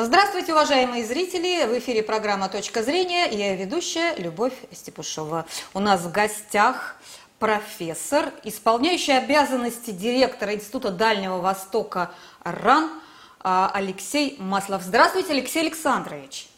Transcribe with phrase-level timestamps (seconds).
[0.00, 1.66] Здравствуйте, уважаемые зрители!
[1.66, 5.44] В эфире программа «Точка зрения» и я ведущая Любовь Степушова.
[5.74, 6.94] У нас в гостях
[7.40, 12.12] профессор, исполняющий обязанности директора Института Дальнего Востока
[12.44, 12.92] РАН
[13.40, 14.82] а, Алексей Маслов.
[14.82, 16.48] Здравствуйте, Алексей Александрович!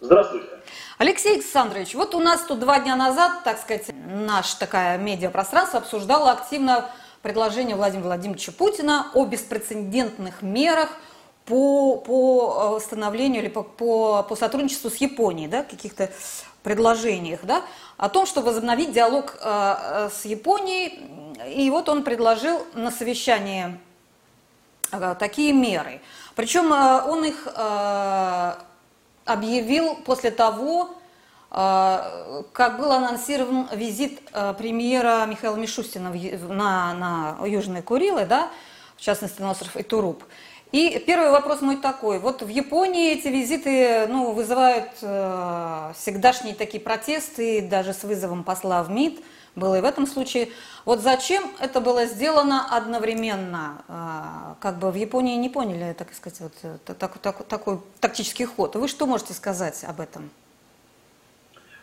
[0.00, 0.48] Здравствуйте!
[0.98, 6.32] Алексей Александрович, вот у нас тут два дня назад, так сказать, наш такая медиапространство обсуждало
[6.32, 6.90] активно
[7.22, 10.90] предложение Владимира Владимировича Путина о беспрецедентных мерах–
[11.44, 16.10] по, по э, восстановлению или по, по, по сотрудничеству с Японией, да, каких-то
[16.62, 17.62] предложениях, да,
[17.96, 21.00] о том, чтобы возобновить диалог э, э, с Японией.
[21.54, 23.78] И вот он предложил на совещании
[24.92, 26.00] э, такие меры.
[26.34, 28.54] Причем э, он их э,
[29.24, 30.90] объявил после того,
[31.50, 38.50] э, как был анонсирован визит э, премьера Михаила Мишустина в, на, на Южные Курилы, да,
[38.96, 40.22] в частности на остров Итуруп.
[40.72, 42.20] И первый вопрос мой такой.
[42.20, 48.84] Вот в Японии эти визиты ну, вызывают э, всегдашние такие протесты, даже с вызовом посла
[48.84, 49.20] в МИД,
[49.56, 50.50] было и в этом случае.
[50.84, 53.82] Вот зачем это было сделано одновременно?
[53.88, 58.44] Э, как бы в Японии не поняли, так сказать, вот, э, так, так, такой тактический
[58.44, 58.76] ход.
[58.76, 60.30] Вы что можете сказать об этом?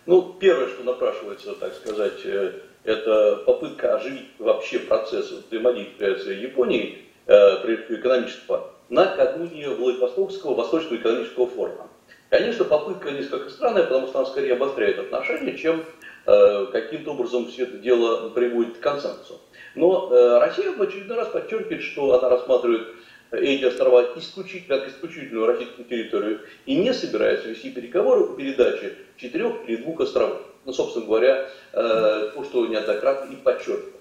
[0.06, 7.06] Ну, первое, что напрашивается, так сказать, э, это попытка оживить вообще процесс взаимодействия с Японией,
[7.26, 11.90] э, прежде всего экономического, накануне Владивостокского Восточного экономического форума.
[12.30, 15.84] Конечно, попытка несколько странная, потому что она скорее обостряет отношения, чем
[16.26, 19.40] э, каким-то образом все это дело приводит к консенсусу.
[19.76, 22.88] Но э, Россия в очередной раз подчеркивает, что она рассматривает
[23.32, 29.68] эти острова исключительно как исключительную российскую территорию и не собирается вести переговоры о передаче четырех
[29.68, 30.42] или двух островов.
[30.66, 33.97] Ну, собственно говоря, э, то, что неоднократно и подчеркивает.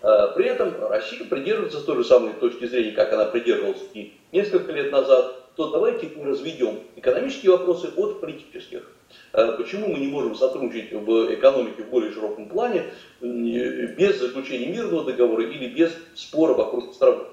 [0.00, 4.72] Э, при этом Россия придерживается той же самой точки зрения, как она придерживалась и несколько
[4.72, 8.92] лет назад, то давайте мы разведем экономические вопросы от политических.
[9.32, 12.84] Э, почему мы не можем сотрудничать в экономике в более широком плане
[13.20, 17.24] без заключения мирного договора или без спора вокруг страны?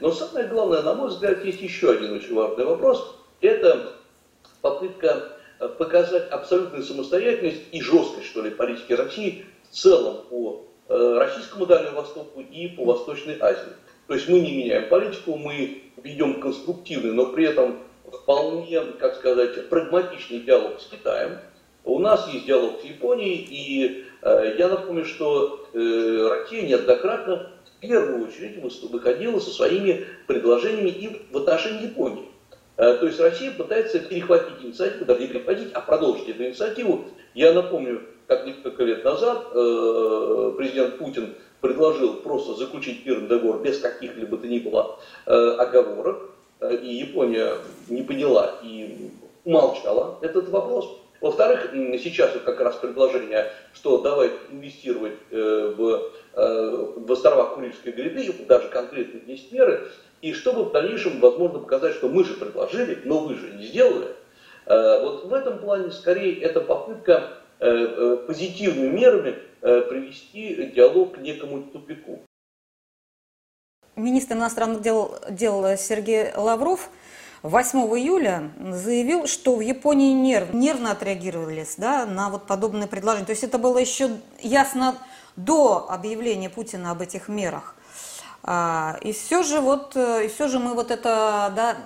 [0.00, 3.16] Но самое главное, на мой взгляд, есть еще один очень важный вопрос.
[3.40, 3.92] Это
[4.60, 10.73] попытка э, показать абсолютную самостоятельность и жесткость, что ли, политики России в целом по Э,
[10.88, 13.72] российскому Дальнему Востоку и по Восточной Азии.
[14.06, 19.68] То есть мы не меняем политику, мы ведем конструктивный, но при этом вполне, как сказать,
[19.68, 21.38] прагматичный диалог с Китаем.
[21.84, 27.80] У нас есть диалог с Японией, и э, я напомню, что э, Россия неоднократно в
[27.80, 28.56] первую очередь
[28.90, 32.28] выходила со своими предложениями и в отношении Японии.
[32.76, 37.04] Э, то есть Россия пытается перехватить инициативу, даже не перехватить, а продолжить эту инициативу.
[37.34, 43.78] Я напомню, как несколько лет назад э, президент Путин предложил просто заключить мирный договор без
[43.78, 46.30] каких-либо то ни было э, оговорок,
[46.60, 47.54] э, и Япония
[47.88, 49.10] не поняла и
[49.44, 50.88] умолчала этот вопрос.
[51.20, 58.68] Во-вторых, сейчас вот как раз предложение, что давайте инвестировать в, в острова Курильской гряды, даже
[58.68, 59.88] конкретно 10 меры,
[60.20, 64.08] и чтобы в дальнейшем, возможно, показать, что мы же предложили, но вы же не сделали.
[64.66, 67.38] Вот в этом плане, скорее, это попытка
[68.26, 72.20] позитивными мерами э, привести диалог к некому тупику.
[73.96, 76.90] Министр иностранных дел, дел Сергей Лавров
[77.42, 83.26] 8 июля заявил, что в Японии нерв, нервно отреагировали да, на вот подобные предложения.
[83.26, 84.10] То есть это было еще
[84.40, 84.96] ясно
[85.36, 87.76] до объявления Путина об этих мерах.
[88.42, 91.76] А, и все же, вот, и все же мы вот это да,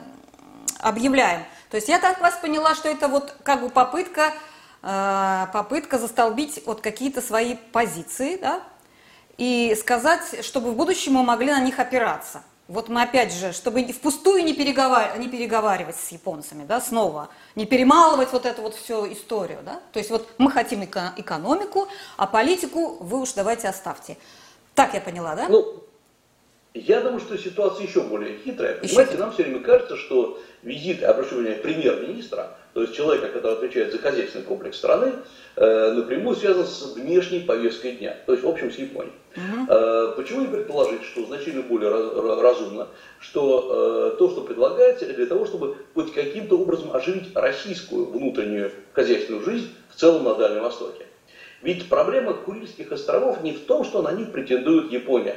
[0.80, 1.42] объявляем.
[1.70, 4.47] То есть я так вас поняла, что это вот как бы попытка Э,
[4.80, 8.62] попытка застолбить вот какие-то свои позиции, да,
[9.36, 12.42] и сказать, чтобы в будущем мы могли на них опираться.
[12.68, 15.18] Вот мы опять же, чтобы впустую не, переговар...
[15.18, 19.80] не переговаривать с японцами, да, снова, не перемалывать вот эту вот всю историю, да.
[19.92, 21.14] То есть вот мы хотим эко...
[21.16, 21.88] экономику,
[22.18, 24.18] а политику вы уж давайте оставьте.
[24.74, 25.48] Так я поняла, да?
[25.48, 25.82] Ну,
[26.80, 28.76] я думаю, что ситуация еще более хитрая.
[28.76, 33.92] Понимаете, нам все время кажется, что визит, обращу внимание, премьер-министра, то есть человека, который отвечает
[33.92, 35.12] за хозяйственный комплекс страны,
[35.56, 39.12] э, напрямую связан с внешней повесткой дня, то есть в общем с Японией.
[39.36, 40.16] Угу.
[40.16, 42.88] Почему не предположить, что значительно более раз, разумно,
[43.20, 49.44] что э, то, что предлагается, для того, чтобы хоть каким-то образом оживить российскую внутреннюю хозяйственную
[49.44, 51.06] жизнь в целом на Дальнем Востоке.
[51.62, 55.36] Ведь проблема Курильских островов не в том, что на них претендует Япония,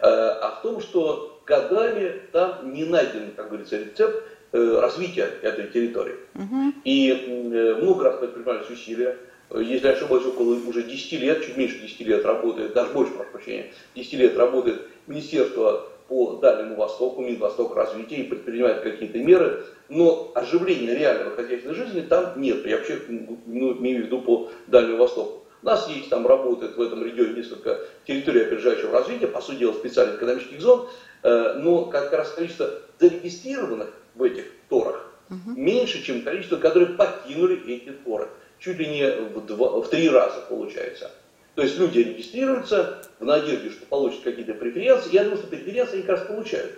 [0.00, 4.22] а в том, что годами там не найден, как говорится, рецепт
[4.52, 6.14] Э, развития этой территории.
[6.34, 6.72] Угу.
[6.84, 9.18] И э, много раз предпринимались усилия.
[9.54, 13.30] Если я ошибаюсь, около уже 10 лет, чуть меньше 10 лет работает, даже больше, прошу
[13.32, 20.32] прощения, 10 лет работает Министерство по Дальнему Востоку, Минвосток развития и предпринимает какие-то меры, но
[20.34, 22.64] оживления реального хозяйственной жизни там нет.
[22.64, 25.42] Я вообще ну, имею в виду по Дальнему Востоку.
[25.66, 29.72] У нас есть там работает в этом регионе несколько территорий опережающего развития, по сути дела
[29.72, 30.88] специальных экономических зон,
[31.24, 32.70] э, но как раз количество
[33.00, 35.58] зарегистрированных в этих торах угу.
[35.60, 38.28] меньше, чем количество, которые покинули эти торы.
[38.60, 41.10] Чуть ли не в, два, в три раза получается.
[41.56, 45.12] То есть люди регистрируются в надежде, что получат какие-то преференции.
[45.12, 46.74] Я думаю, что преференции они как раз получают.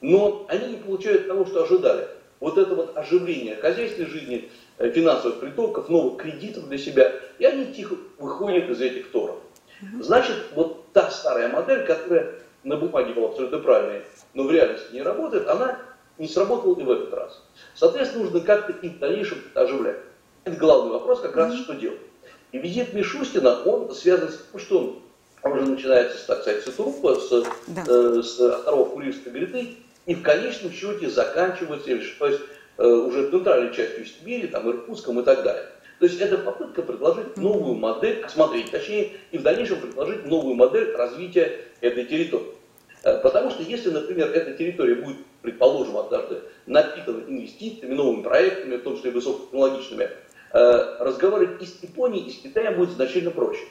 [0.00, 2.08] Но они не получают того, что ожидали.
[2.40, 4.50] Вот это вот оживление хозяйственной жизни,
[4.88, 9.38] финансовых притоков, новых кредитов для себя, и они тихо выходят из этих торов.
[10.00, 12.34] Значит, вот та старая модель, которая
[12.64, 14.02] на бумаге была абсолютно правильной,
[14.34, 15.78] но в реальности не работает, она
[16.18, 17.42] не сработала и в этот раз.
[17.74, 19.96] Соответственно, нужно как-то и в дальнейшем оживлять.
[20.44, 22.00] Это главный вопрос, как раз что делать.
[22.52, 25.02] И визит Мишустина, он связан с тем, что
[25.42, 27.84] он уже начинается, так сказать, с Трупа, с, да.
[27.86, 29.76] э, с островов Курильской гряды,
[30.06, 32.38] и в конечном счете заканчивается, есть э,
[32.86, 35.66] уже центральной частью Сибири, там, Иркутском и так далее.
[35.98, 40.94] То есть это попытка предложить новую модель, смотреть, точнее, и в дальнейшем предложить новую модель
[40.96, 42.54] развития этой территории.
[43.02, 48.82] Э, потому что если, например, эта территория будет, предположим, однажды напитана инвестициями, новыми проектами, в
[48.82, 50.08] том числе высокотехнологичными,
[50.52, 53.64] Э, разговаривать и с Японией, и с Китаем будет значительно проще.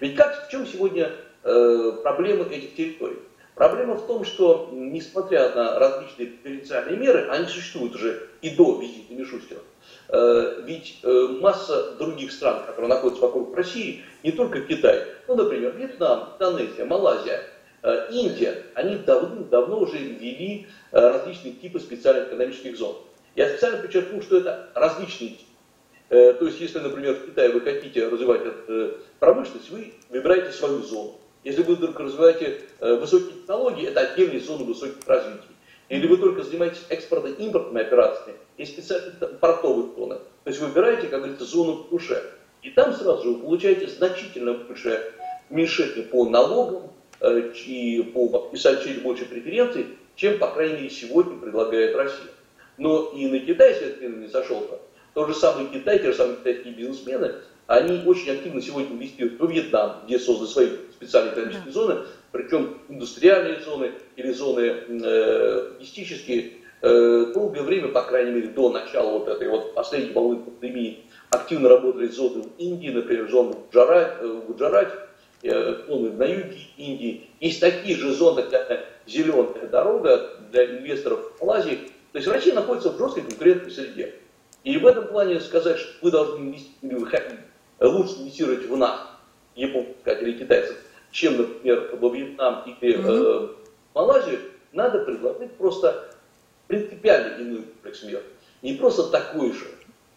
[0.00, 1.10] Ведь как, в чем сегодня
[1.42, 3.16] э, проблемы этих территорий?
[3.56, 9.12] Проблема в том, что, несмотря на различные преференциальные меры, они существуют уже и до визита
[9.14, 9.60] Мишустина,
[10.08, 11.00] э, ведь
[11.40, 17.42] масса других стран, которые находятся вокруг России, не только Китай, ну, например, Вьетнам, Индонезия, Малайзия,
[18.10, 22.96] Индия, они давно уже ввели различные типы специальных экономических зон.
[23.34, 25.36] Я специально подчеркну, что это различные
[26.08, 30.82] Э, то есть, если, например, в Китае вы хотите развивать э, промышленность, вы выбираете свою
[30.82, 31.14] зону.
[31.46, 35.46] Если вы вдруг развиваете э, высокие технологии, это отдельная зона высоких развитий.
[35.88, 40.16] Или вы только занимаетесь экспортно-импортными операциями, есть специальные портовые зоны.
[40.16, 42.20] То есть вы выбираете, как говорится, зону в душе.
[42.62, 45.00] И там сразу вы получаете значительно большее
[45.48, 46.90] уменьшение по налогам
[47.22, 52.32] и по подписанию больше преференций, чем, по крайней мере, сегодня предлагает Россия.
[52.76, 54.80] Но и на Китай свет не сошел-то.
[55.14, 59.46] Тот же самый Китай, те же самые китайские бизнесмены, они очень активно сегодня инвестируют во
[59.46, 61.98] Вьетнам, где созданы свои специальные экономические зоны,
[62.32, 66.52] причем индустриальные зоны или зоны э, логистические.
[66.82, 71.68] Э, долгое время, по крайней мере, до начала вот этой вот последней волны пандемии, активно
[71.68, 74.94] работали зоны в Индии, например, зоны в Гуджарате, в Гуджарате
[75.42, 77.30] э, зоны на юге Индии.
[77.40, 81.78] Есть такие же зоны, как зеленая дорога для инвесторов в Малайзии.
[82.12, 84.14] То есть Россия находится в жесткой конкурентной среде.
[84.62, 86.58] И в этом плане сказать, что вы должны
[87.80, 89.00] лучше инвестировать в нас,
[89.54, 90.76] японцев или китайцев,
[91.10, 93.48] чем, например, во Вьетнам или э,
[93.94, 94.40] Малайзию,
[94.72, 96.10] надо предложить просто
[96.66, 98.22] принципиально иной комплекс мер.
[98.62, 99.66] Не просто такой же,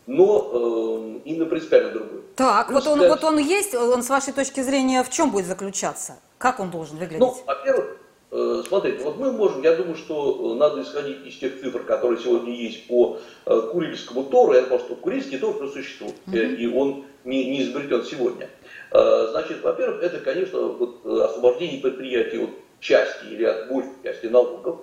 [0.08, 2.24] но э, именно принципиально другой.
[2.36, 6.20] Так, вот он, вот он есть, он с вашей точки зрения в чем будет заключаться?
[6.38, 7.20] Как он должен выглядеть?
[7.20, 8.00] Ну, во-первых,
[8.32, 12.20] Э, смотрите, вот мы можем, я думаю, что э, надо исходить из тех цифр, которые
[12.20, 14.54] сегодня есть по э, Курильскому Тору.
[14.54, 16.56] Я думаю, что Курильский Тор существует, mm-hmm.
[16.56, 18.50] и он не, не изобретен сегодня.
[18.92, 22.50] Значит, во-первых, это, конечно, вот, освобождение предприятий от
[22.80, 24.82] части или от большей части налогов.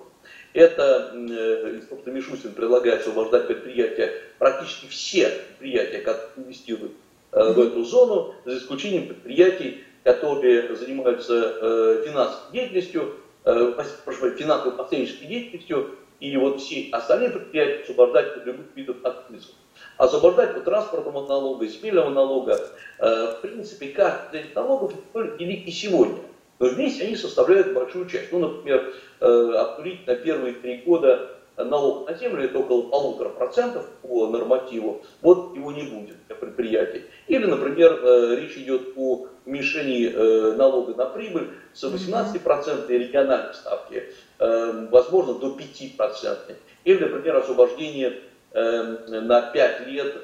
[0.53, 6.93] Это, инспектор Мишустин предлагает освобождать предприятия, практически все предприятия, которые инвестируют
[7.31, 13.73] в эту зону, за исключением предприятий, которые занимаются финансовой деятельностью, э,
[14.05, 19.55] прошу, финансово-посреднической деятельностью, и вот все остальные предприятия освобождать от любых видов отписков.
[19.97, 22.59] Освобождать от транспортного налога, земельного налога.
[22.99, 26.19] Э, в принципе, каждый из налогов велик и сегодня.
[26.59, 28.31] Но вместе они составляют большую часть.
[28.31, 33.87] Ну, например, э, обкурить на первые три года налог на землю это около полутора процентов
[34.01, 37.03] по нормативу, вот его не будет для предприятий.
[37.27, 44.03] Или, например, э, речь идет о уменьшении э, налога на прибыль с 18% региональной ставки,
[44.39, 46.55] возможно, до 5%.
[46.83, 48.21] Или, например, освобождение
[48.53, 50.15] на 5 лет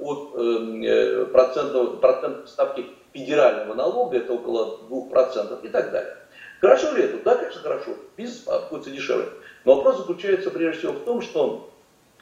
[0.00, 6.16] от процентов, процентов ставки федерального налога, это около 2% и так далее.
[6.60, 7.18] Хорошо ли это?
[7.24, 7.96] Да, конечно, хорошо.
[8.16, 9.26] Бизнес обходится дешевле.
[9.64, 11.70] Но вопрос заключается прежде всего в том, что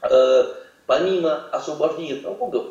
[0.03, 0.45] э,
[0.87, 2.67] помимо освобождения от налогов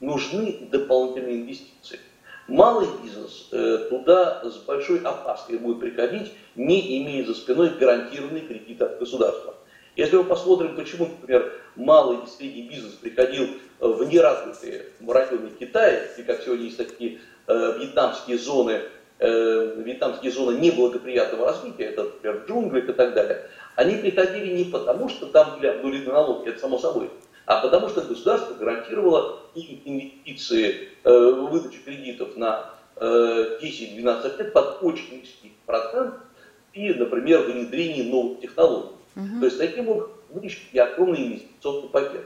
[0.00, 1.98] нужны дополнительные инвестиции.
[2.46, 8.80] Малый бизнес э, туда с большой опаской будет приходить, не имея за спиной гарантированный кредит
[8.82, 9.54] от государства.
[9.96, 13.46] Если мы посмотрим, почему, например, малый и средний бизнес приходил
[13.78, 18.82] в неразвитые районы Китая, и как сегодня есть такие э, вьетнамские зоны,
[19.18, 25.08] э, вьетнамские зоны неблагоприятного развития, это, например, джунгли и так далее, они приходили не потому,
[25.08, 27.10] что там были обнулены налоги, это само собой,
[27.46, 34.82] а потому что государство гарантировало им инвестиции, э, выдачу кредитов на э, 10-12 лет под
[34.82, 36.14] очень низкий процент
[36.74, 38.94] и, например, внедрение новых технологий.
[39.16, 39.40] Угу.
[39.40, 42.24] То есть таким образом выращили огромный инвестиционный пакет.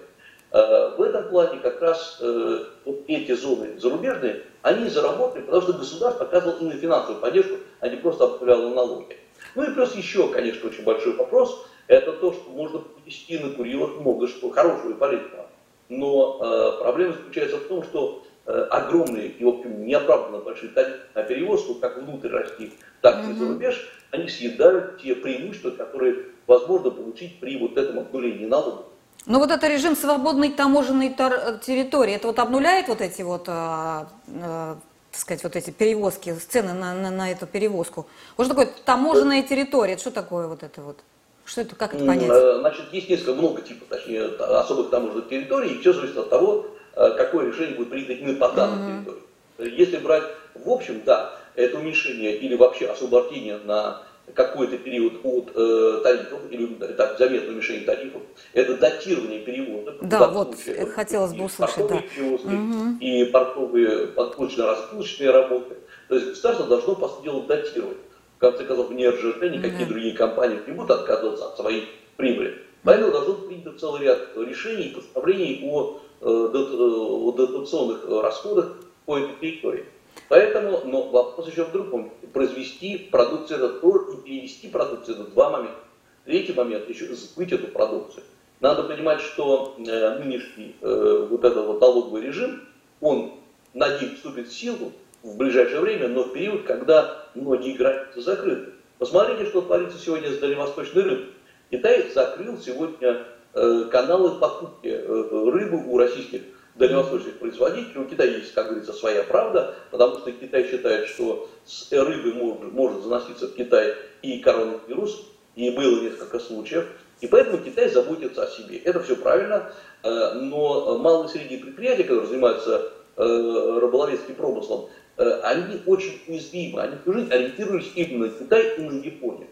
[0.50, 5.73] Э, в этом плане как раз э, вот эти зоны зарубежные, они заработали, потому что
[5.75, 9.17] государство оказывало именно финансовую поддержку, а не просто объявляло налоги.
[9.55, 14.00] Ну и плюс еще, конечно, очень большой вопрос, это то, что можно привести на Курилах
[14.00, 15.47] много что хорошего и полезного.
[15.88, 21.00] Но э, проблема заключается в том, что э, огромные и, в общем, неоправданно большие тарифы
[21.14, 27.40] на перевозку, как внутрь России, так за рубеж, они съедают те преимущества, которые возможно получить
[27.40, 28.87] при вот этом обнулении налогов.
[29.26, 34.75] Но вот это режим свободной таможенной территории, это вот обнуляет вот эти вот, э, э,
[35.12, 38.07] так сказать, вот эти перевозки, цены на, на, на эту перевозку.
[38.37, 40.99] Вот что такое таможенная территория, что такое вот это вот?
[41.45, 42.31] Что это, как это понять?
[42.31, 46.67] Э, значит, есть несколько, много типов, точнее, особых таможенных территорий, и все зависит от того,
[46.95, 49.05] э, какое решение будет принято именно по данной mm-hmm.
[49.05, 49.78] территории.
[49.78, 50.25] Если брать
[50.64, 54.03] в общем, да, это уменьшение или вообще освобождение на
[54.35, 58.23] какой-то период от э, тарифов, или так, заметное уменьшение тарифов,
[58.53, 59.97] это датирование перевода.
[60.03, 62.03] Да, вот, случае, хотелось бы услышать, да.
[62.15, 62.99] Перевозки, угу.
[63.00, 65.77] И портовые подключно-распуточные работы.
[66.09, 67.97] То есть государство должно, по сути дела, датировать
[68.37, 72.57] в конце концов, ни РЖД, никакие mm другие компании не будут отказываться от своей прибыли.
[72.85, 79.35] Поэтому должен принять целый ряд решений и постановлений о, э, о дотационных расходах по этой
[79.41, 79.87] территории.
[80.28, 82.12] Поэтому, но вопрос еще в другом.
[82.32, 85.80] Произвести продукцию это то, и перевести продукцию это два момента.
[86.25, 88.25] Третий момент, еще сбыть эту продукцию.
[88.61, 92.61] Надо понимать, что э, нынешний э, вот этот вот налоговый режим,
[93.00, 93.35] он,
[93.73, 94.92] надеюсь, вступит в силу
[95.23, 98.73] в ближайшее время, но в период, когда многие границы закрыты.
[98.99, 101.26] Посмотрите, что творится сегодня с дальневосточной рыбой.
[101.70, 106.42] Китай закрыл сегодня э, каналы покупки э, рыбы у российских
[106.78, 108.00] дальневосточных производителей.
[108.00, 112.73] У Китая есть, как говорится, своя правда, потому что Китай считает, что с рыбы может,
[112.73, 116.87] может заноситься в Китай и коронавирус, и было несколько случаев.
[117.20, 118.78] И поэтому Китай заботится о себе.
[118.78, 119.73] Это все правильно,
[120.04, 126.80] э, но малые и средние предприятия, которые занимаются э, рыболовецким промыслом, Э, они очень уязвимы,
[126.80, 129.49] они всю жизнь ориентировались именно на Китай и на Японию.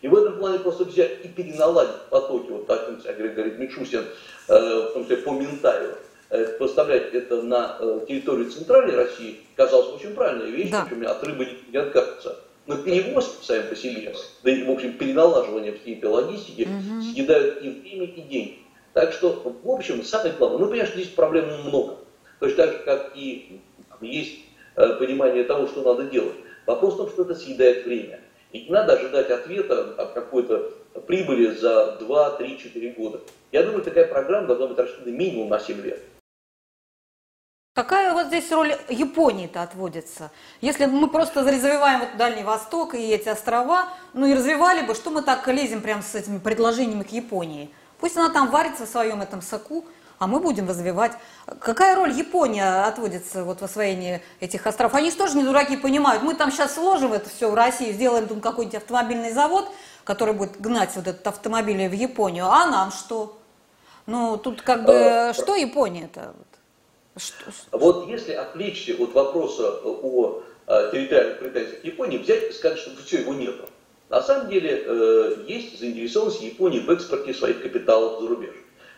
[0.00, 4.06] И в этом плане просто взять и переналадить потоки, вот так, как говорит Мичусин,
[4.48, 5.94] в том числе по Ментаю, э,
[6.58, 10.82] поставлять это на территорию центральной России, казалось очень правильная вещь, да.
[10.82, 12.36] общем, от рыбы не откажется.
[12.66, 17.02] Но перевозки сами по себе, да и, в общем, переналаживание всей этой логистики угу.
[17.02, 18.58] съедают и время, и деньги.
[18.92, 21.96] Так что, в общем, самое главное, ну, конечно, здесь проблем много.
[22.38, 23.60] То есть так же, как и
[24.00, 24.40] есть
[24.76, 26.36] Э, понимание того, что надо делать.
[26.64, 28.20] Вопрос в том, что это съедает время.
[28.52, 30.72] И не надо ожидать ответа от какой-то
[31.06, 33.20] прибыли за 2, 3, 4 года.
[33.52, 36.00] Я думаю, такая программа должна быть рассчитана минимум на 7 лет.
[37.80, 40.30] Какая вот здесь роль Японии-то отводится?
[40.60, 45.08] Если мы просто развиваем вот Дальний Восток и эти острова, ну и развивали бы, что
[45.08, 47.70] мы так лезем прямо с этими предложениями к Японии?
[47.98, 49.86] Пусть она там варится в своем этом соку,
[50.18, 51.12] а мы будем развивать.
[51.58, 54.94] Какая роль Японии отводится вот в освоении этих островов?
[54.94, 56.22] Они же тоже не дураки понимают.
[56.22, 59.72] Мы там сейчас сложим это все в России, сделаем там какой-нибудь автомобильный завод,
[60.04, 63.38] который будет гнать вот этот автомобиль в Японию, а нам что?
[64.04, 66.34] Ну, тут как бы, а, что Япония-то?
[67.16, 67.50] Что?
[67.72, 70.42] Вот если отвлечься от вопроса о
[70.92, 73.56] территориальных претензиях Японии, взять и сказать, что все, его нет.
[74.08, 78.54] На самом деле э, есть заинтересованность Японии в экспорте своих капиталов за рубеж.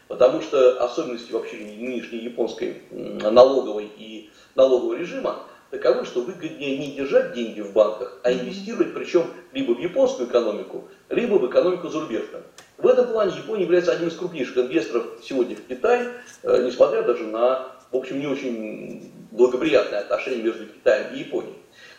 [0.09, 7.33] Потому что особенности вообще нынешней японской налоговой и налогового режима таковы, что выгоднее не держать
[7.33, 12.45] деньги в банках, а инвестировать, причем либо в японскую экономику, либо в экономику зарубежную.
[12.77, 16.09] В этом плане Япония является одним из крупнейших инвесторов сегодня в Китай,
[16.43, 21.57] э, несмотря даже на, в общем, не очень благоприятные отношения между Китаем и Японией.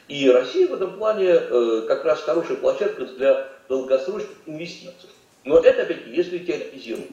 [0.07, 5.09] И Россия в этом плане э, как раз хорошая площадка для долгосрочных инвестиций.
[5.45, 7.09] Но это, опять-таки, если теоретизировать.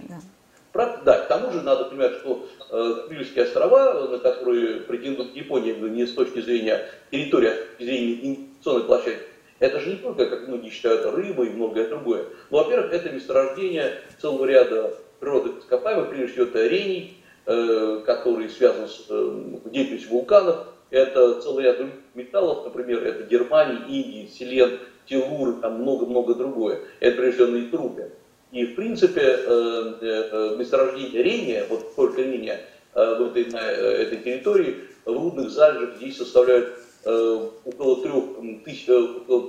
[0.72, 1.00] Правда?
[1.04, 6.06] Да, к тому же надо понимать, что э, Курильские острова, на которые претендует Япония, не
[6.06, 9.24] с точки зрения территории, а с точки зрения инвестиционной площадки,
[9.58, 12.24] это же не только, как многие считают, рыба и многое другое.
[12.50, 19.06] Ну, во-первых, это месторождение целого ряда природных ископаемых, прежде всего это рений, который связан с
[19.08, 21.78] э, деятельностью вулканов, это целый ряд
[22.14, 26.80] металлов, например, это Германия, Индия, Селен, Телуры, там много-много другое.
[27.00, 28.10] Это всего наитрубие.
[28.52, 32.60] И, в принципе, э, э, месторождение рения, вот только рения
[32.92, 38.24] в этой, на этой территории, в рудных залежах здесь составляют э, около трех,
[38.64, 39.48] тысяч, э, около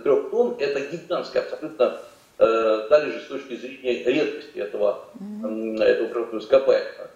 [0.00, 2.00] трех тонн, это гигантская абсолютно
[2.38, 5.82] э, далее с точки зрения редкости этого, mm-hmm.
[5.82, 7.10] этого ископаемого.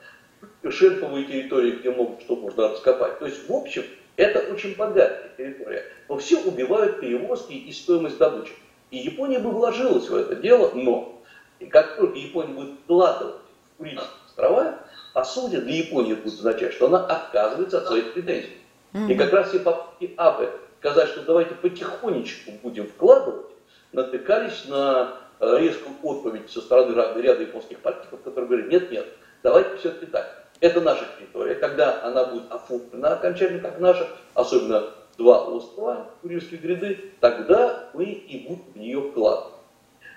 [0.68, 3.18] Шельфовые территории, где могут, что можно раскопать.
[3.18, 3.84] То есть, в общем,
[4.16, 5.84] это очень богатая территория.
[6.08, 8.52] Но все убивают перевозки и стоимость добычи.
[8.90, 11.22] И Япония бы вложилась в это дело, но
[11.58, 13.36] и как только Япония будет вкладывать
[13.74, 14.78] в Курильские острова,
[15.14, 18.58] по сути, для Японии будет означать, что она отказывается от своих претензий.
[18.92, 19.12] Mm-hmm.
[19.12, 23.46] И как раз все попытки АБЭ сказать, что давайте потихонечку будем вкладывать,
[23.92, 29.06] натыкались на э, резкую отповедь со стороны ряда японских политиков, которые говорят, нет, нет,
[29.42, 30.48] давайте все-таки так.
[30.60, 31.54] Это наша территория.
[31.54, 38.46] Когда она будет оформлена окончательно как наша, особенно два острова, Курильские гряды, тогда мы и
[38.46, 39.54] будем в нее вкладывать.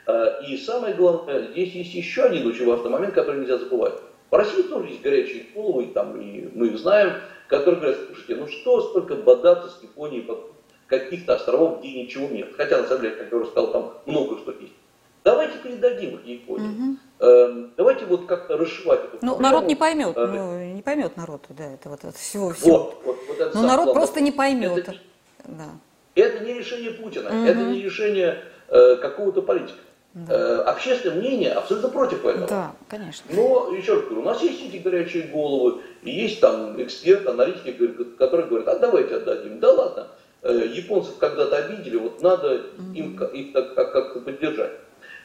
[0.07, 3.93] Э, и самое главное, здесь есть еще один очень важный момент, который нельзя забывать.
[4.29, 7.13] В России тоже есть горячие головы, там, и мы их знаем,
[7.47, 10.39] которые говорят, слушайте, ну что столько бодаться с Японией по
[10.87, 12.49] каких-то островов, где ничего нет.
[12.57, 14.73] Хотя, на самом деле, как я уже сказал, там много что есть.
[15.23, 16.97] Давайте передадим их Японии.
[17.19, 17.69] Угу.
[17.77, 21.63] Давайте вот как-то расшивать эту Ну, народ не поймет, э, ну, не поймет народ, да,
[21.63, 22.77] это вот это всего, всего.
[22.77, 24.79] Вот, вот, вот это ну, народ просто не поймет.
[24.79, 24.95] Это,
[25.45, 25.69] да.
[26.15, 27.45] это не решение Путина, угу.
[27.45, 29.79] это не решение э, какого-то политика.
[30.13, 30.33] Да.
[30.33, 32.47] Э, общественное мнение абсолютно против этого.
[32.47, 33.25] Да, конечно.
[33.33, 37.71] Но, еще раз говорю, у нас есть эти горячие головы, и есть там эксперты, аналитики,
[38.17, 39.59] которые говорят, а давайте отдадим.
[39.59, 40.07] Да ладно,
[40.41, 42.93] э, японцев когда-то обидели, вот надо угу.
[42.93, 44.73] им их как-то как поддержать.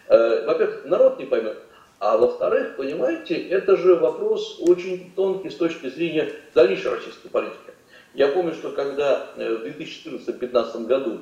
[0.09, 1.59] Э, во-первых, народ не поймет,
[1.99, 7.73] а во-вторых, понимаете, это же вопрос очень тонкий с точки зрения дальнейшей российской политики.
[8.15, 11.19] Я помню, что когда в 2014-2015 году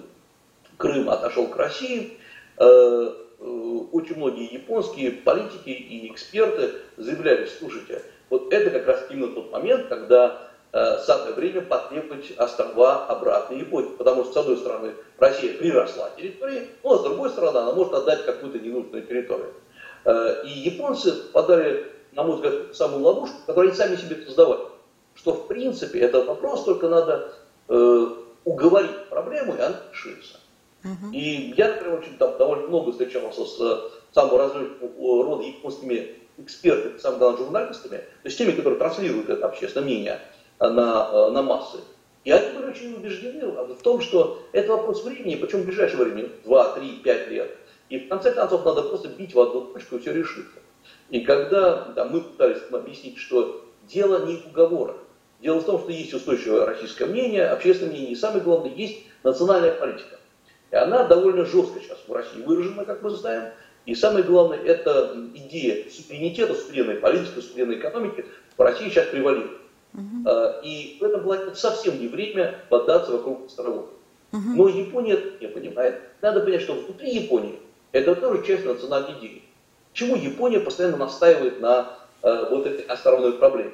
[0.77, 2.19] Крым отошел к России,
[2.59, 3.13] Э,
[3.93, 9.89] очень многие японские политики и эксперты заявляли, слушайте, вот это как раз именно тот момент,
[9.89, 10.56] когда э,
[11.01, 13.97] самое время потребовать острова обратно Японии.
[13.97, 18.25] Потому что, с одной стороны, Россия приросла территории, но с другой стороны, она может отдать
[18.27, 19.55] какую-то ненужную территорию.
[20.05, 24.63] Э, и японцы подали, на мой взгляд, самую ловушку, которую они сами себе создавали.
[25.15, 27.33] Что, в принципе, этот вопрос только надо
[27.69, 28.07] э,
[28.45, 30.39] уговорить проблему, и она решится.
[31.13, 33.79] И я, например, очень там, довольно много встречался с э,
[34.13, 39.87] самого различного рода японскими экспертами, самым главным журналистами, то есть теми, которые транслируют это общественное
[39.87, 41.79] мнение э, на, э, на массы.
[42.25, 46.29] И они были очень убеждены в том, что это вопрос времени, причем в ближайшее время,
[46.45, 47.57] 2, 3, 5 лет.
[47.89, 50.59] И в конце концов надо просто бить в одну точку и все решится.
[51.11, 54.97] И когда да, мы пытались объяснить, что дело не в уговорах,
[55.41, 59.73] дело в том, что есть устойчивое российское мнение, общественное мнение, и самое главное, есть национальная
[59.73, 60.19] политика.
[60.73, 63.53] И она довольно жестко сейчас в России выражена, как мы знаем.
[63.85, 69.61] И самое главное, это идея суверенитета, суверенной политики, суверенной экономики в России сейчас превалирует.
[69.97, 70.31] Угу.
[70.63, 73.87] И в этом плане совсем не время бодаться вокруг островов.
[74.33, 74.41] Угу.
[74.55, 76.01] Но Япония это не понимает.
[76.21, 77.59] Надо понять, что внутри Японии
[77.93, 79.43] это тоже часть национальной идеи.
[79.93, 83.73] Почему Япония постоянно настаивает на э, вот этой островной проблеме?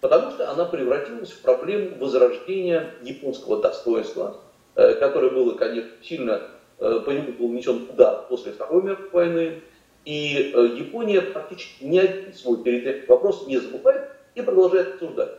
[0.00, 4.36] Потому что она превратилась в проблему возрождения японского достоинства,
[4.76, 6.42] Э, которое было, конечно, сильно
[6.80, 9.60] э, по нему был внесен удар после Второй мировой войны.
[10.04, 15.30] И э, Япония практически ни один свой территориальный вопрос не забывает и продолжает обсуждать.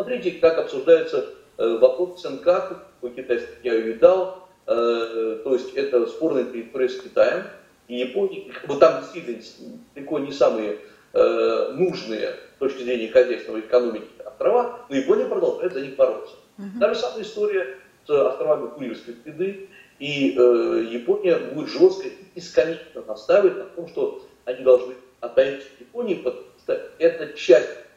[0.00, 1.26] Смотрите, как обсуждается
[1.58, 7.44] вопрос Сенкаку, по китайски я ее видал, то есть это спорная территория с Китаем
[7.86, 8.50] и Японией.
[8.66, 10.78] Вот там действительно далеко не самые
[11.12, 16.34] нужные с точки зрения хозяйственного экономики острова, но Япония продолжает за них бороться.
[16.56, 16.80] Угу.
[16.80, 23.02] Та же самая история с островами Курильской среды, и э, Япония будет жестко и бесконечно
[23.06, 27.89] настаивать на том, что они должны отдать Японии, потому что это часть э,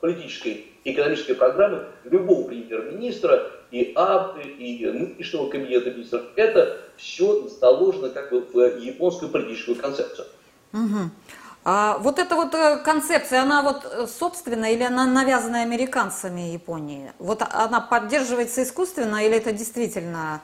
[0.00, 6.22] политической и экономической программы любого премьер-министра, и АБ, и нынешнего кабинета министров.
[6.36, 10.28] Это все заложено как бы в японскую политическую концепцию.
[10.72, 11.10] Угу.
[11.64, 17.12] А вот эта вот э, концепция, она вот э, собственная или она навязана американцами Японии?
[17.18, 20.42] Вот она поддерживается искусственно или это действительно...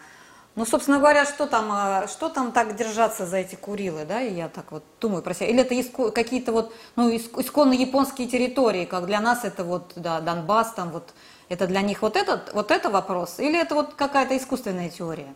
[0.55, 4.35] Ну, собственно говоря, что там, э, что там так держаться за эти Курилы, да, и
[4.35, 5.47] я так вот думаю про себя.
[5.47, 10.21] Или это иску, какие-то вот, ну, исконно японские территории, как для нас это вот, да,
[10.21, 11.15] Донбасс, там вот,
[11.49, 15.35] это для них вот этот, вот это вопрос, или это вот какая-то искусственная теория?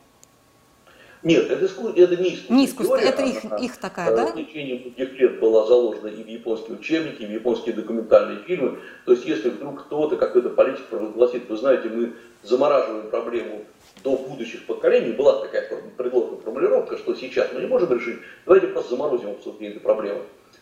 [1.26, 1.88] Нет, это, иску...
[1.88, 2.54] это не искусство.
[2.54, 4.26] Не искусство, это их, их такая, да?
[4.28, 8.78] В течение многих лет была заложена и в японские учебники, и в японские документальные фильмы.
[9.04, 12.12] То есть, если вдруг кто-то, какой-то политик провозгласит, вы знаете, мы
[12.44, 13.64] замораживаем проблему
[14.04, 18.90] до будущих поколений, была такая предложена формулировка, что сейчас мы не можем решить, давайте просто
[18.90, 20.20] заморозим обсуждение этой проблемы.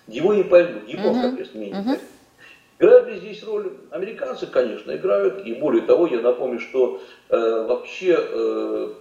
[0.09, 1.33] Его не поймут, японское, uh-huh.
[1.33, 1.85] конечно, мнение.
[1.87, 2.00] Uh-huh.
[2.79, 4.46] Играют ли здесь роль американцы?
[4.46, 5.44] Конечно, играют.
[5.44, 8.94] И более того, я напомню, что э, вообще э,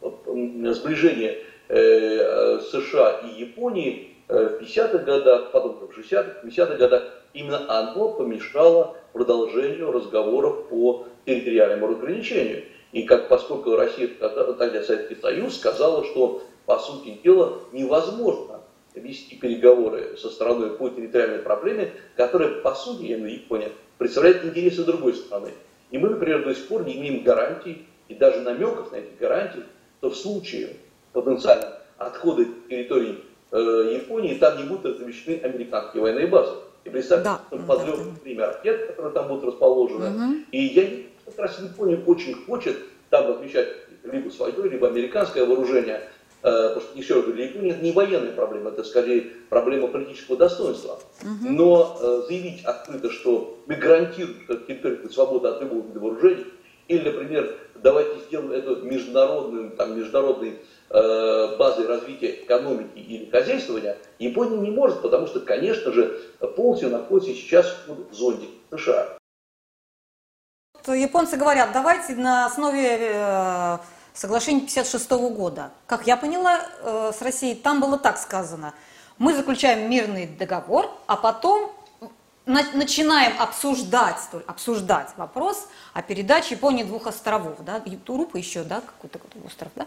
[0.00, 7.02] сближение э, США и Японии э, в 50-х годах, потом в 60-х, 50-х годах,
[7.32, 12.64] именно оно помешало продолжению разговоров по территориальному разграничению.
[12.92, 18.60] И как, поскольку Россия, тогда Советский Союз, сказала, что, по сути дела, невозможно
[18.94, 25.14] вести переговоры со страной по территориальной проблеме, которая, по сути, имею Япония, представляет интересы другой
[25.14, 25.50] страны.
[25.90, 29.64] И мы, например, до сих пор не имеем гарантий и даже намеков на эти гарантии,
[30.04, 30.76] что в случае
[31.14, 33.20] потенциально отхода территории
[33.52, 36.56] э, Японии там не будут размещены американские военные базы.
[36.84, 40.10] И представьте, да, что подлет да, время ракет, которые там будут расположены.
[40.10, 40.34] Угу.
[40.52, 40.88] И я
[41.24, 42.76] как раз Япония очень хочет
[43.08, 43.68] там размещать
[44.02, 46.02] либо свое, либо американское вооружение.
[46.42, 49.88] Э, потому что, еще раз говорю, для Японии это не военная проблема, это скорее проблема
[49.88, 50.98] политического достоинства.
[51.22, 51.48] Угу.
[51.50, 56.44] Но э, заявить открыто, что мы гарантируем, что территория свобода от любого вида вооружений,
[56.88, 60.58] или, например, давайте сделаем это международным, там, международной
[60.90, 66.18] э, базой развития экономики или хозяйствования, Япония не может, потому что, конечно же,
[66.56, 69.18] полностью находится сейчас в зонде США.
[70.86, 73.78] Японцы говорят, давайте на основе э,
[74.14, 75.70] соглашения 56 года.
[75.86, 78.74] Как я поняла, э, с Россией там было так сказано.
[79.18, 81.70] Мы заключаем мирный договор, а потом
[82.46, 89.70] начинаем обсуждать, обсуждать вопрос о передаче Японии двух островов, да, Турупа еще, да, какой-то остров,
[89.76, 89.86] да.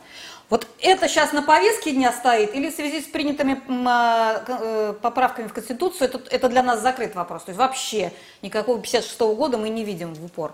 [0.50, 5.48] Вот это сейчас на повестке дня стоит или в связи с принятыми а, э, поправками
[5.48, 9.58] в Конституцию, это, это для нас закрыт вопрос, то есть вообще никакого 56 -го года
[9.58, 10.54] мы не видим в упор.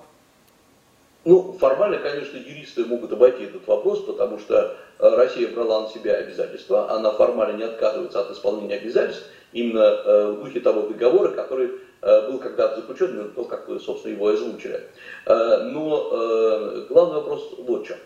[1.26, 6.16] Ну, формально, конечно, юристы могут обойти этот вопрос, потому что э, Россия брала на себя
[6.16, 11.72] обязательства, она формально не отказывается от исполнения обязательств, именно э, в духе того договора, который
[12.04, 14.82] был когда-то заключен, то, как вы, собственно, его озвучили.
[15.26, 17.98] Э, но э, главный вопрос вот в чем.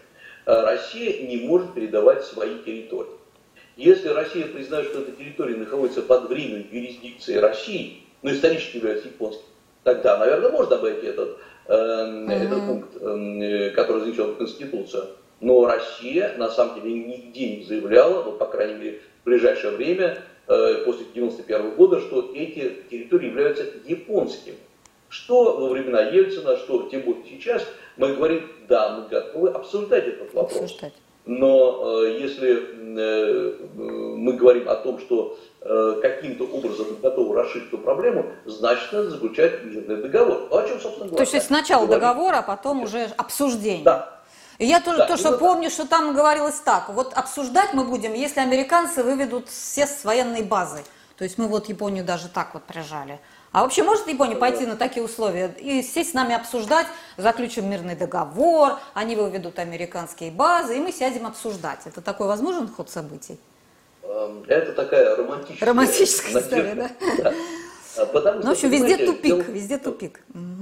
[0.45, 3.11] Россия не может передавать свои территории.
[3.75, 9.43] Если Россия признает, что эта территория находится под временной юрисдикцией России, но исторически является японским,
[9.83, 12.31] тогда, наверное, можно обойти этот, mm-hmm.
[12.31, 12.93] этот пункт,
[13.75, 15.07] который занесен в Конституцию.
[15.41, 20.17] Но Россия, на самом деле, нигде не заявляла, вот, по крайней мере, в ближайшее время,
[20.17, 24.55] Э, после 1991 года, что эти территории являются японскими.
[25.09, 30.33] Что во времена Ельцина, что тем более сейчас, мы говорим, да, мы готовы обсуждать этот
[30.33, 30.63] вопрос.
[30.63, 30.93] Обсуждать.
[31.27, 32.57] Но э, если
[32.97, 39.09] э, мы говорим о том, что э, каким-то образом готовы расширить эту проблему, значит, надо
[39.09, 40.47] заключать мирный договор.
[40.51, 41.25] А о чем, собственно говоря?
[41.25, 43.83] То есть сначала договор, а потом уже обсуждение.
[43.83, 44.16] Да.
[44.59, 49.03] Я тоже, да, что помню, что там говорилось так, вот обсуждать мы будем, если американцы
[49.03, 50.83] выведут все с военной базы.
[51.17, 53.19] То есть мы вот Японию даже так вот прижали.
[53.51, 57.95] А вообще может Япония пойти на такие условия и сесть с нами обсуждать, заключим мирный
[57.95, 61.79] договор, они выведут американские базы, и мы сядем обсуждать.
[61.85, 63.39] Это такой возможен ход событий?
[64.03, 66.89] Эм, это такая романтическая, романтическая история, да?
[67.23, 67.33] да.
[67.97, 69.41] А потому, ну, в общем, везде тупик, дел...
[69.41, 70.21] везде тупик.
[70.33, 70.56] Угу.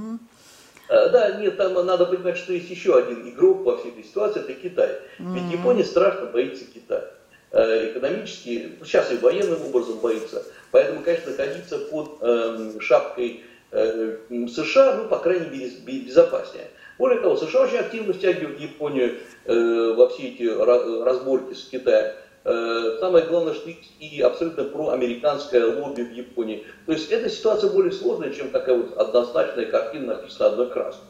[0.88, 4.41] Э, да, нет, там надо понимать, что есть еще один игрок во всей этой ситуации,
[4.41, 5.00] это Китай.
[5.19, 5.52] Ведь mm-hmm.
[5.52, 7.12] Япония страшно боится Китая.
[7.52, 10.43] Э, экономически, сейчас и военным образом боится.
[10.71, 14.17] Поэтому, конечно, находиться под э, шапкой э,
[14.50, 16.67] США, ну, по крайней мере, безопаснее.
[16.98, 22.15] Более того, США очень активно стягивают Японию э, во все эти разборки с Китаем.
[22.48, 26.64] Э, самое главное, что и абсолютно проамериканское лобби в Японии.
[26.86, 31.08] То есть эта ситуация более сложная, чем такая вот однозначная картина, написанная одной краской.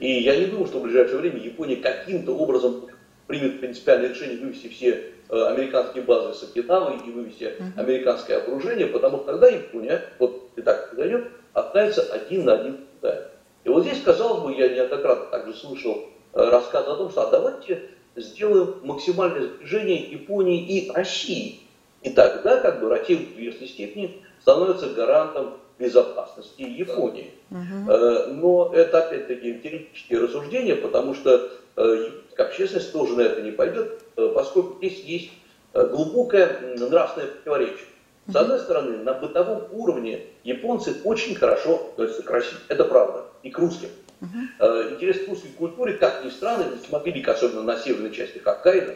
[0.00, 2.86] И я не думаю, что в ближайшее время Япония каким-то образом
[3.28, 9.18] примет принципиальное решение вывести все э, американские базы с Окинавы и вывести американское окружение, потому
[9.18, 13.22] что тогда Япония, вот и так произойдет, останется один на один с Китаем.
[13.62, 17.30] И вот здесь, казалось бы, я неоднократно также слышал э, рассказ о том, что а
[17.30, 17.82] давайте
[18.16, 21.60] сделаем максимальное сближение Японии и России.
[22.02, 27.30] И тогда как бы Россия в известной степени становится гарантом безопасности Японии.
[27.50, 27.92] Угу.
[28.34, 34.32] Но это опять-таки теоретические рассуждения, потому что э, общественность тоже на это не пойдет, э,
[34.34, 35.30] поскольку здесь есть
[35.74, 37.86] глубокое нравственное противоречие.
[38.28, 42.58] С одной стороны, на бытовом уровне японцы очень хорошо относятся к России.
[42.68, 43.24] Это правда.
[43.42, 43.88] И к русским.
[44.22, 44.94] Uh-huh.
[44.94, 48.94] Интерес к русской культуре, как ни странно, смотрели, особенно на северной части Хоккайдо,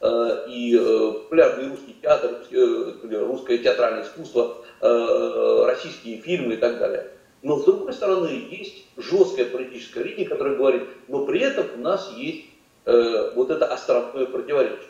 [0.00, 7.12] э, и э, популярный русский театр, русское театральное искусство, российские фильмы и так далее.
[7.42, 12.12] Но с другой стороны, есть жесткая политическая линия, которая говорит, но при этом у нас
[12.16, 12.46] есть
[12.84, 14.88] вот это островное противоречие.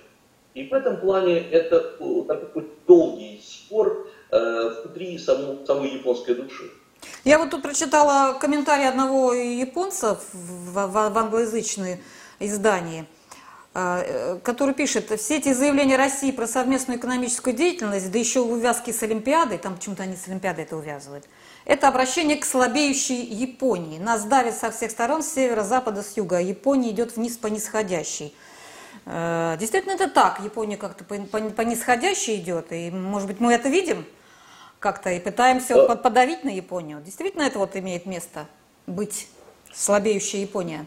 [0.54, 1.80] И в этом плане это
[2.26, 6.70] такой долгий спор внутри самой, самой японской души.
[7.24, 11.98] Я вот тут прочитала комментарий одного японца в, в, в англоязычном
[12.38, 13.06] издании,
[13.74, 19.02] э, который пишет, все эти заявления России про совместную экономическую деятельность, да еще увязки с
[19.02, 21.24] Олимпиадой, там почему-то они с Олимпиадой это увязывают,
[21.64, 23.98] это обращение к слабеющей Японии.
[23.98, 26.36] Нас давит со всех сторон, с севера, запада, с юга.
[26.36, 28.36] А Япония идет вниз по нисходящей.
[29.04, 30.40] Э, действительно, это так.
[30.44, 32.70] Япония как-то по, по нисходящей идет.
[32.70, 34.06] И, может быть, мы это видим
[34.78, 35.96] как-то и пытаемся вот э.
[35.96, 37.00] подавить на Японию.
[37.04, 38.46] Действительно, это вот имеет место
[38.86, 39.28] быть
[39.72, 40.86] слабеющая Япония.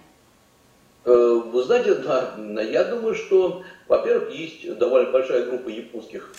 [1.06, 6.34] Э, вы знаете, да, я думаю, что, во-первых, есть довольно большая группа японских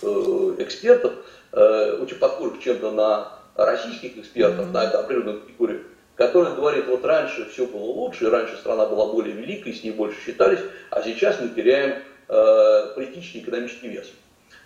[0.58, 1.12] экспертов,
[1.52, 4.72] очень похожих чем-то на российских экспертов mm-hmm.
[4.72, 5.82] на это определенную категорию,
[6.16, 10.20] который говорит, вот раньше все было лучше, раньше страна была более великой, с ней больше
[10.20, 10.60] считались,
[10.90, 14.10] а сейчас мы теряем э, политический и экономический вес.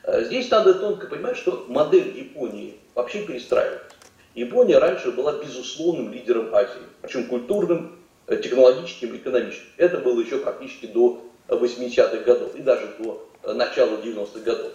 [0.07, 3.97] Э, здесь надо тонко понимать, что модель Японии вообще перестраивается.
[4.35, 9.69] Япония раньше была безусловным лидером Азии, причем культурным, э, технологическим, экономическим.
[9.79, 14.73] Это было еще практически до 80-х годов и даже до э, начала 90-х годов.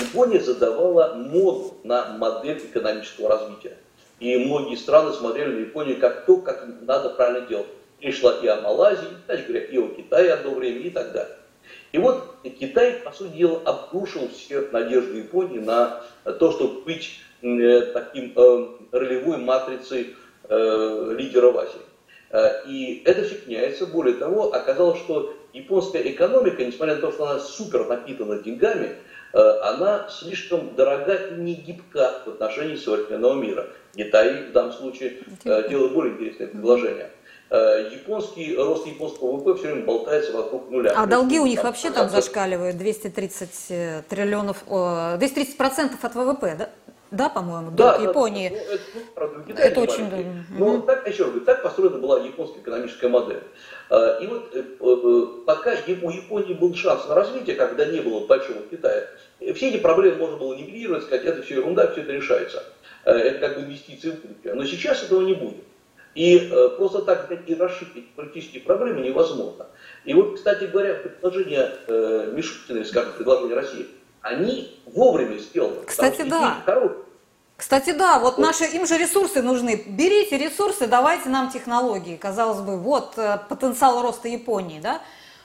[0.00, 3.76] Япония задавала моду на модель экономического развития.
[4.18, 7.66] И многие страны смотрели на Японию как то, как надо правильно делать.
[8.00, 11.36] Пришла и о Малайзии, кстати говоря, и о Китае одно время и так далее.
[11.92, 17.82] И вот Китай, по сути дела, обрушил все надежды Японии на то, чтобы быть э,
[17.92, 20.16] таким э, ролевой матрицей
[20.48, 21.80] э, лидера в Азии.
[22.66, 23.84] И это все меняется.
[23.84, 28.96] Более того, оказалось, что японская экономика, несмотря на то, что она супер напитана деньгами,
[29.34, 33.66] она слишком дорога и не гибка в отношении современного мира.
[33.94, 37.10] Китай в данном случае делает более интересное предложение.
[37.54, 40.94] Э, японский рост японского ВВП все время болтается вокруг нуля.
[40.96, 46.70] А долги у них вообще там зашкаливают 230 триллионов, 230 процентов от ВВП, да?
[47.10, 48.48] Да, по-моему, да, долг Японии.
[48.48, 50.08] Да, ну, это, ну, правда, Китай это очень...
[50.08, 50.16] Да.
[50.58, 50.82] Но угу.
[50.86, 53.42] так, еще раз так построена была японская экономическая модель.
[53.90, 58.26] А, и вот э, э, пока у Японии был шанс на развитие, когда не было
[58.26, 59.08] большого Китая,
[59.54, 62.64] все эти проблемы можно было нивелировать, сказать, это все ерунда, все это решается.
[63.04, 64.54] Э, это как бы инвестиции в будущее.
[64.54, 65.64] Но сейчас этого не будет.
[66.14, 69.66] И просто так и расшить эти политические проблемы невозможно.
[70.04, 71.72] И вот, кстати говоря, предложения
[72.32, 73.86] Мишустина, скажем, предложения России,
[74.20, 75.84] они вовремя сделаны.
[75.86, 76.58] Кстати, да.
[77.56, 79.84] Кстати, да, вот наши, им же ресурсы нужны.
[79.86, 82.16] Берите ресурсы, давайте нам технологии.
[82.16, 85.00] Казалось бы, вот э, потенциал роста Японии, да?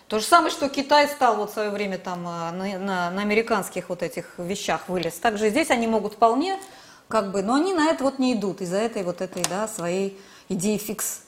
[0.08, 3.22] То же самое, что Китай стал вот в свое время там э, на, на, на
[3.22, 5.14] американских вот этих вещах вылез.
[5.14, 6.58] Также здесь они могут вполне,
[7.08, 10.20] как бы, но они на это вот не идут из-за этой вот этой, да, своей
[10.50, 11.24] идеи фикс.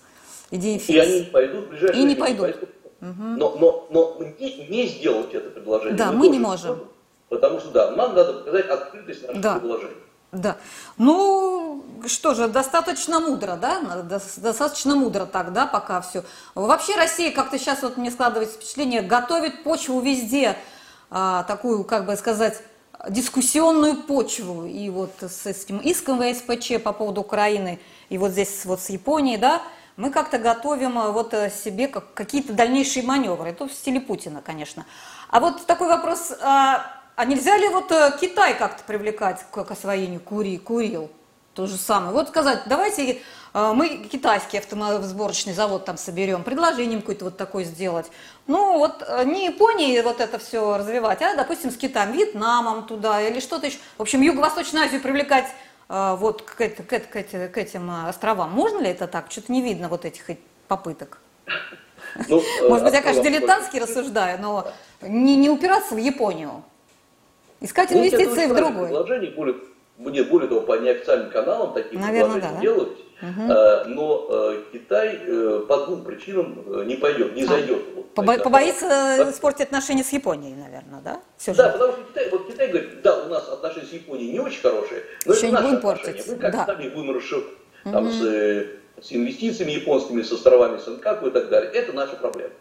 [0.51, 0.89] Идеи фикс.
[0.89, 2.41] И они не пойдут в ближайшее И не пойдут.
[2.41, 2.69] пойдут.
[3.01, 3.23] Угу.
[3.37, 5.97] Но, но, но не, не сделать это предложение.
[5.97, 6.87] Да, мы, мы не можем.
[7.29, 9.55] Потому что, да, нам надо показать открытость наших да.
[9.55, 9.95] предложений.
[10.31, 10.57] Да.
[10.97, 14.03] Ну, что же, достаточно мудро, да?
[14.37, 16.23] Достаточно мудро так, да, пока все.
[16.55, 20.55] Вообще Россия, как-то сейчас вот мне складывается впечатление, готовит почву везде,
[21.09, 22.61] а, такую, как бы сказать,
[23.09, 24.65] дискуссионную почву.
[24.65, 27.79] И вот с этим иском ВСПЧ по поводу Украины,
[28.09, 29.61] и вот здесь вот с Японией, да,
[29.99, 33.49] мы как-то готовим а, вот э, себе как, какие-то дальнейшие маневры.
[33.49, 34.85] Это в стиле Путина, конечно.
[35.29, 40.21] А вот такой вопрос, а, а нельзя ли вот э, Китай как-то привлекать к освоению
[40.21, 41.11] кури, Курил?
[41.53, 42.13] То же самое.
[42.13, 43.21] Вот сказать, давайте
[43.53, 48.05] э, мы китайский автосборочный завод там соберем, предложением какое-то вот такое сделать.
[48.47, 53.21] Ну вот э, не Японии вот это все развивать, а, допустим, с Китаем, Вьетнамом туда
[53.21, 53.79] или что-то еще.
[53.97, 55.47] В общем, Юго-Восточную Азию привлекать
[55.89, 58.51] вот к, к, к, к этим островам.
[58.51, 59.31] Можно ли это так?
[59.31, 61.19] Что-то не видно вот этих попыток.
[62.27, 64.71] Ну, Может быть, я, конечно, дилетантски рассуждаю, но
[65.01, 66.63] не, не упираться в Японию.
[67.59, 68.87] Искать ну, инвестиции в другой.
[68.87, 69.55] Предложение более,
[69.97, 72.97] нет, более того, по неофициальным каналам такие Наверное, да, делать.
[73.21, 73.41] Угу.
[73.87, 77.81] Но а, Китай а, по двум причинам не пойдет, не а, зайдет.
[77.95, 79.29] Вот, Побо- побоится да?
[79.29, 81.21] испортить отношения с Японией, наверное, да?
[81.37, 84.39] Все да, потому что Китай, вот Китай говорит, да, у нас отношения с Японией не
[84.39, 85.81] очень хорошие, но Еще это наши отношения.
[85.81, 86.27] Портить.
[86.27, 86.65] Мы как да.
[86.65, 87.09] сами будем
[87.83, 88.11] там, угу.
[88.11, 91.71] с, с инвестициями японскими, с островами Сенкаку и так далее.
[91.71, 92.51] Это наша проблема.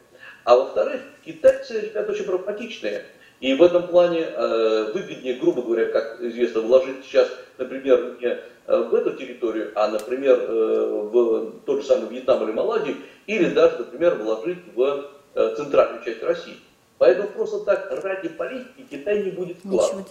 [0.44, 3.04] А во-вторых, китайцы, ребята, очень прагматичные.
[3.40, 8.38] И в этом плане э, выгоднее, грубо говоря, как известно, вложить сейчас, например, не э,
[8.66, 12.96] в эту территорию, а, например, э, в тот же самый Вьетнам или Малайзию,
[13.26, 16.56] или даже, например, вложить в э, центральную часть России.
[16.98, 20.08] Поэтому просто так ради политики Китай не будет вкладывать.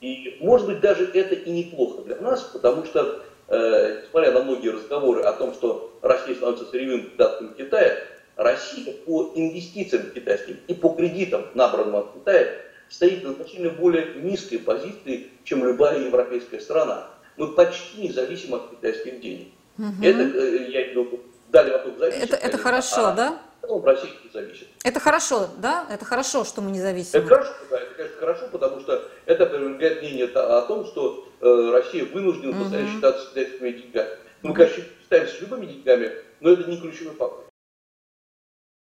[0.00, 4.68] И может быть даже это и неплохо для нас, потому что, э, несмотря на многие
[4.68, 7.98] разговоры о том, что Россия становится сырьевым придатком Китая,
[8.36, 12.46] Россия по инвестициям китайским и по кредитам, набранным от Китая,
[12.88, 17.10] стоит на значительно более низкой позиции, чем любая европейская страна.
[17.36, 19.48] Мы почти не зависим от китайских денег.
[19.78, 20.02] Угу.
[20.02, 22.22] Это, я имею в Дальний Восток зависит.
[22.24, 23.42] Это, это хорошо, а, да?
[23.62, 24.66] Ну, Россия не зависит.
[24.82, 25.86] Это хорошо, да?
[25.90, 27.20] Это хорошо, что мы не зависим.
[27.20, 31.70] Это хорошо, да, это, конечно, хорошо, потому что это опровергает мнение о том, что э,
[31.72, 32.62] Россия вынуждена угу.
[32.62, 34.10] постоянно считаться китайскими деньгами.
[34.42, 37.44] Мы, конечно, считаемся любыми деньгами, но это не ключевой фактор.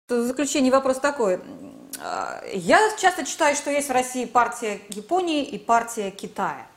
[0.09, 1.39] В заключение вопрос такой.
[1.97, 6.67] Я часто читаю, что есть в России партия Японии и партия Китая.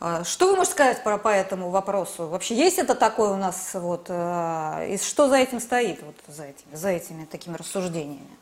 [0.00, 2.26] А, что вы можете сказать по, по этому вопросу?
[2.26, 6.44] Вообще есть это такое у нас, вот, а, и что за этим стоит, вот, за,
[6.44, 8.36] этими, за этими такими рассуждениями?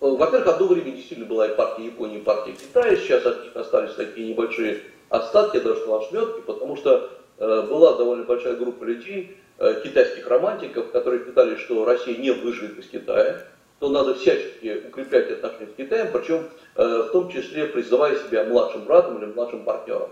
[0.00, 3.94] Во-первых, одно время действительно была и партия Японии, и партия Китая, сейчас от них остались
[3.94, 10.26] такие небольшие остатки, даже ошметки, потому что э, была довольно большая группа людей, э, китайских
[10.26, 13.44] романтиков, которые считали, что Россия не выживет из Китая,
[13.80, 18.84] то надо всячески укреплять отношения с Китаем, причем э, в том числе призывая себя младшим
[18.84, 20.10] братом или младшим партнером.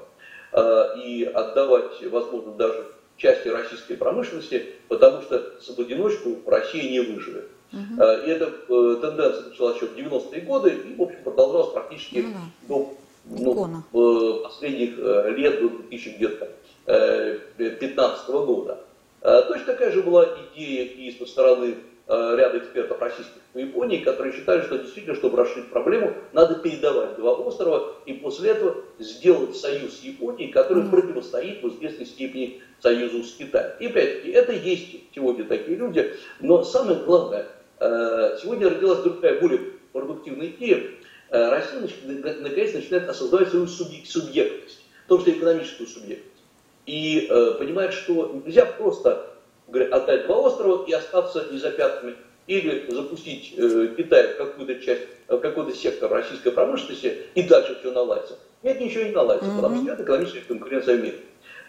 [0.53, 2.87] Э, и отдавать, возможно, даже
[3.19, 7.51] части российской промышленности, потому что в одиночку Россия не выживет.
[7.71, 8.03] Угу.
[8.03, 8.51] И эта
[9.03, 12.25] тенденция началась еще в 90-е годы и, в общем, продолжалась практически
[12.69, 14.97] ну, до ну, последних
[15.37, 18.79] лет, до 2015 года.
[19.21, 21.75] Точно такая же была идея и со стороны
[22.09, 27.33] ряда экспертов российских в Японии, которые считали, что действительно, чтобы расширить проблему, надо передавать два
[27.33, 30.91] острова и после этого сделать союз с Японией, который mm-hmm.
[30.91, 33.73] противостоит в известной степени союзу с Китаем.
[33.81, 37.47] И опять-таки, это есть сегодня такие люди, но самое главное,
[37.81, 39.61] э, сегодня родилась другая, более
[39.93, 40.83] продуктивная идея.
[41.31, 46.25] Э, Россия наконец начинает осознавать свою субъектность, в том числе экономическую субъектность.
[46.87, 49.27] И понимает, что нельзя просто
[49.69, 55.39] говорят, отдать два острова и остаться незапятнанными, или запустить э, Китай в какую-то часть, в
[55.39, 58.39] какой-то сектор российской промышленности и дальше все наладится.
[58.63, 59.57] Нет, ничего не наладится, mm-hmm.
[59.57, 61.19] потому что это экономическая конкуренция в мире.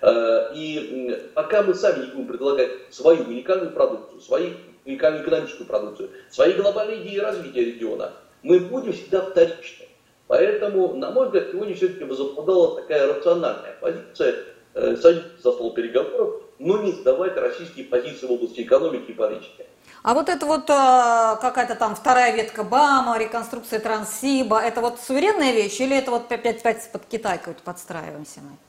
[0.02, 4.52] Э, и пока мы сами не будем предлагать свою уникальную продукцию, свою
[4.86, 9.86] уникальную экономическую продукцию, свои глобальные идеи развития региона, мы будем всегда вторичны.
[10.28, 14.36] Поэтому, на мой взгляд, сегодня все-таки возобладала такая рациональная позиция,
[14.76, 19.66] э, садиться за стол переговоров но не сдавать российские позиции в области экономики и политики.
[20.04, 25.52] А вот это вот э, какая-то там вторая ветка БАМа, реконструкция Транссиба, это вот суверенная
[25.52, 28.69] вещь или это вот опять-опять под Китай какой-то подстраиваемся мы?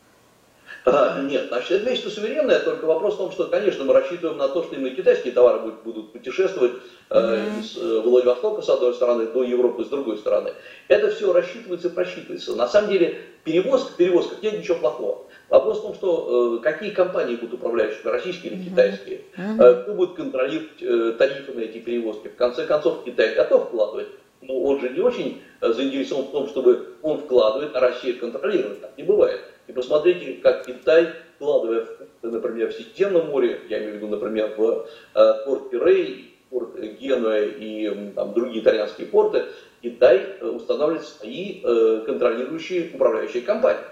[0.84, 4.48] А, нет, значит, это вещь суверенная, только вопрос в том, что, конечно, мы рассчитываем на
[4.48, 6.72] то, что именно китайские товары будут, будут путешествовать
[7.10, 7.60] э, mm-hmm.
[7.60, 10.52] из э, Владивостока, с одной стороны, до Европы, с другой стороны.
[10.88, 12.56] Это все рассчитывается и просчитывается.
[12.56, 15.26] На самом деле, перевозка, перевозка, нет ничего плохого.
[15.50, 20.14] Вопрос в том, что э, какие компании будут управляющими, российские или китайские, э, кто будет
[20.14, 22.28] контролировать э, тарифы на эти перевозки.
[22.28, 24.08] В конце концов, Китай готов вкладывать,
[24.42, 28.80] но он же не очень э, заинтересован в том, чтобы он вкладывает, а Россия контролирует.
[28.80, 29.40] Так не бывает.
[29.70, 31.86] И посмотрите, как Китай, вкладывая,
[32.22, 37.44] например, в Средиземном море, я имею в виду, например, в э, порт Пирей, порт Генуя
[37.44, 39.44] и там, другие итальянские порты,
[39.80, 43.84] Китай э, устанавливает свои э, контролирующие управляющие компании.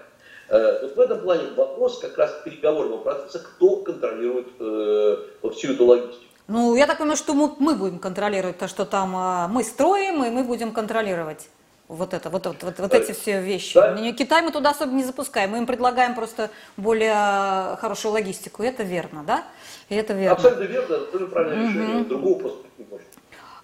[0.50, 5.16] Вот в этом плане вопрос как раз переговорного процесса, кто контролирует э,
[5.52, 6.24] всю эту логистику.
[6.48, 10.24] Ну, я так понимаю, что мы, мы будем контролировать то, что там э, мы строим,
[10.24, 11.48] и мы будем контролировать
[11.88, 13.74] вот это, вот, вот, вот, вот эти все вещи.
[13.74, 14.12] Да?
[14.12, 18.62] Китай мы туда особо не запускаем, мы им предлагаем просто более хорошую логистику.
[18.62, 19.44] Это верно, да?
[19.88, 20.36] И это верно.
[20.36, 21.72] Абсолютно верно, абсолютно правильное угу.
[21.72, 22.04] решение.
[22.04, 23.06] Другого просто не может.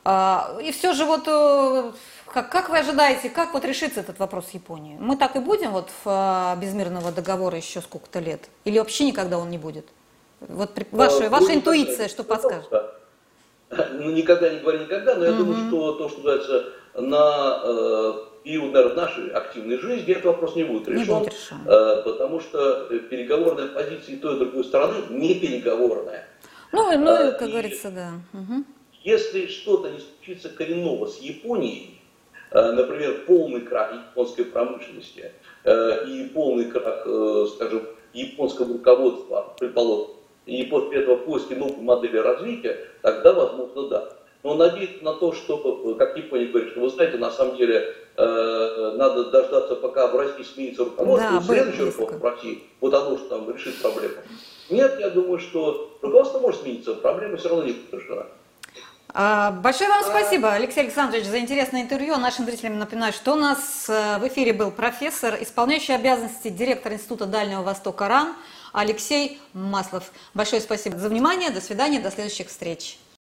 [0.07, 1.93] А, и все же вот э,
[2.33, 4.99] как, как вы ожидаете, как вот решится этот вопрос с Японией?
[4.99, 8.49] Мы так и будем вот в а, безмирного договора еще сколько-то лет?
[8.65, 9.87] Или вообще никогда он не будет?
[10.41, 12.71] Вот ваша, ваша ну, интуиция, что подскажет?
[13.71, 15.39] Ну, никогда не говори никогда, но я угу.
[15.39, 18.13] думаю, что то, что называется на э,
[18.45, 21.57] период, наверное, нашей активной жизни, этот вопрос не будет решен, не будет решен.
[21.67, 26.27] Э, потому что переговорная позиция той и другой стороны не переговорная.
[26.73, 28.13] Ну, ну э, как и говорится, да.
[28.33, 28.65] Угу.
[29.03, 32.01] Если что-то не случится коренного с Японией,
[32.55, 35.33] Э, например, полный крах японской промышленности
[35.65, 40.15] э, и полный крах, э, скажем, японского руководства, предположим,
[40.47, 44.09] и после этого поиски новой модели развития, тогда, возможно, да.
[44.45, 49.31] Но надеяться на то, что, как Япония говорит, что вы знаете, на самом деле надо
[49.31, 53.29] дождаться, пока в России сменится руководство, да, и следующее руководство в России, вот оно что
[53.31, 54.15] там решит проблему.
[54.71, 58.27] Нет, я думаю, что руководство может смениться, проблема все равно не будет решена.
[59.17, 62.17] А, большое вам спасибо, Алексей Александрович, за интересное интервью.
[62.17, 67.27] Нашим зрителям напоминаю, что у нас э, в эфире был профессор, исполняющий обязанности директор Института
[67.27, 68.35] Дальнего Востока РАН
[68.73, 70.11] Алексей Маслов.
[70.35, 72.99] Большое спасибо за внимание, до свидания, до следующих встреч.